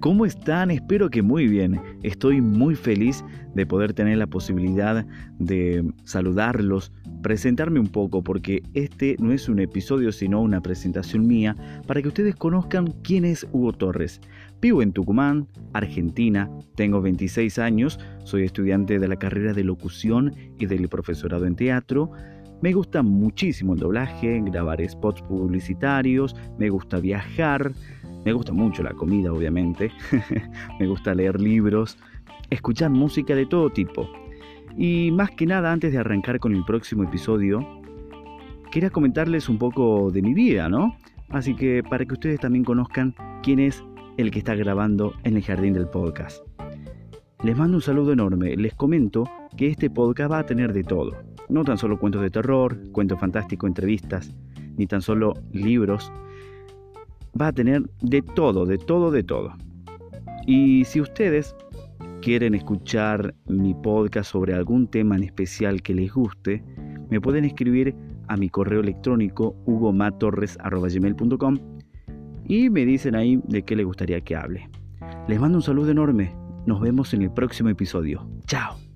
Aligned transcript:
¿Cómo 0.00 0.24
están? 0.24 0.70
Espero 0.70 1.10
que 1.10 1.22
muy 1.22 1.48
bien. 1.48 1.80
Estoy 2.04 2.40
muy 2.40 2.76
feliz 2.76 3.24
de 3.54 3.66
poder 3.66 3.94
tener 3.94 4.18
la 4.18 4.28
posibilidad 4.28 5.04
de 5.40 5.92
saludarlos, 6.04 6.92
presentarme 7.20 7.80
un 7.80 7.88
poco, 7.88 8.22
porque 8.22 8.62
este 8.74 9.16
no 9.18 9.32
es 9.32 9.48
un 9.48 9.58
episodio 9.58 10.12
sino 10.12 10.40
una 10.40 10.60
presentación 10.60 11.26
mía 11.26 11.56
para 11.88 12.00
que 12.00 12.08
ustedes 12.08 12.36
conozcan 12.36 12.94
quién 13.02 13.24
es 13.24 13.44
Hugo 13.50 13.72
Torres. 13.72 14.20
Vivo 14.60 14.82
en 14.82 14.92
Tucumán, 14.92 15.48
Argentina, 15.72 16.48
tengo 16.76 17.00
26 17.00 17.58
años, 17.58 17.98
soy 18.22 18.44
estudiante 18.44 19.00
de 19.00 19.08
la 19.08 19.16
carrera 19.16 19.52
de 19.52 19.64
locución 19.64 20.32
y 20.60 20.66
del 20.66 20.88
profesorado 20.88 21.44
en 21.44 21.56
teatro. 21.56 22.12
Me 22.62 22.72
gusta 22.72 23.02
muchísimo 23.02 23.74
el 23.74 23.80
doblaje, 23.80 24.40
grabar 24.44 24.80
spots 24.88 25.22
publicitarios, 25.22 26.34
me 26.58 26.70
gusta 26.70 26.98
viajar, 26.98 27.72
me 28.24 28.32
gusta 28.32 28.52
mucho 28.52 28.82
la 28.82 28.92
comida, 28.92 29.32
obviamente. 29.32 29.90
me 30.80 30.86
gusta 30.86 31.14
leer 31.14 31.40
libros, 31.40 31.98
escuchar 32.50 32.90
música 32.90 33.34
de 33.34 33.46
todo 33.46 33.70
tipo. 33.70 34.08
Y 34.76 35.10
más 35.12 35.30
que 35.30 35.46
nada, 35.46 35.72
antes 35.72 35.92
de 35.92 35.98
arrancar 35.98 36.38
con 36.38 36.54
el 36.54 36.64
próximo 36.64 37.04
episodio, 37.04 37.66
quería 38.70 38.90
comentarles 38.90 39.48
un 39.48 39.58
poco 39.58 40.10
de 40.10 40.22
mi 40.22 40.34
vida, 40.34 40.68
¿no? 40.68 40.96
Así 41.30 41.54
que 41.54 41.82
para 41.82 42.04
que 42.04 42.14
ustedes 42.14 42.40
también 42.40 42.64
conozcan 42.64 43.14
quién 43.42 43.58
es 43.58 43.82
el 44.16 44.30
que 44.30 44.38
está 44.38 44.54
grabando 44.54 45.14
en 45.24 45.36
el 45.36 45.42
jardín 45.42 45.74
del 45.74 45.88
podcast. 45.88 46.42
Les 47.44 47.56
mando 47.56 47.76
un 47.76 47.82
saludo 47.82 48.12
enorme. 48.12 48.56
Les 48.56 48.74
comento 48.74 49.24
que 49.56 49.68
este 49.68 49.90
podcast 49.90 50.32
va 50.32 50.40
a 50.40 50.46
tener 50.46 50.72
de 50.72 50.82
todo. 50.82 51.12
No 51.48 51.64
tan 51.64 51.78
solo 51.78 51.98
cuentos 51.98 52.20
de 52.22 52.30
terror, 52.30 52.76
cuentos 52.90 53.20
fantásticos, 53.20 53.68
entrevistas, 53.68 54.34
ni 54.76 54.86
tan 54.86 55.02
solo 55.02 55.34
libros, 55.52 56.12
va 57.40 57.48
a 57.48 57.52
tener 57.52 57.82
de 58.00 58.22
todo, 58.22 58.66
de 58.66 58.78
todo, 58.78 59.10
de 59.10 59.22
todo. 59.22 59.54
Y 60.46 60.84
si 60.84 61.00
ustedes 61.00 61.54
quieren 62.22 62.54
escuchar 62.54 63.34
mi 63.46 63.74
podcast 63.74 64.30
sobre 64.32 64.54
algún 64.54 64.86
tema 64.88 65.16
en 65.16 65.24
especial 65.24 65.82
que 65.82 65.94
les 65.94 66.12
guste, 66.12 66.62
me 67.10 67.20
pueden 67.20 67.44
escribir 67.44 67.94
a 68.28 68.36
mi 68.36 68.48
correo 68.48 68.80
electrónico 68.80 69.56
hugomatorres.com 69.66 71.58
y 72.46 72.70
me 72.70 72.84
dicen 72.84 73.14
ahí 73.14 73.40
de 73.44 73.62
qué 73.62 73.76
les 73.76 73.86
gustaría 73.86 74.20
que 74.20 74.36
hable. 74.36 74.68
Les 75.28 75.40
mando 75.40 75.58
un 75.58 75.62
saludo 75.62 75.90
enorme. 75.90 76.34
Nos 76.66 76.80
vemos 76.80 77.14
en 77.14 77.22
el 77.22 77.30
próximo 77.30 77.68
episodio. 77.68 78.28
Chao. 78.46 78.87